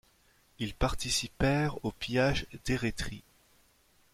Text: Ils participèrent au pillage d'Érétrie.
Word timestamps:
Ils 0.57 0.73
participèrent 0.73 1.77
au 1.85 1.91
pillage 1.91 2.47
d'Érétrie. 2.65 3.23